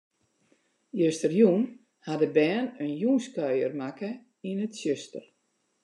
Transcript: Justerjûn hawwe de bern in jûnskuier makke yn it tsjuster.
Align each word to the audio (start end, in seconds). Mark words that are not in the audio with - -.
Justerjûn 0.99 1.61
hawwe 2.05 2.21
de 2.21 2.29
bern 2.35 2.67
in 2.83 2.93
jûnskuier 3.01 3.73
makke 3.79 4.11
yn 4.49 4.63
it 4.65 4.73
tsjuster. 4.77 5.25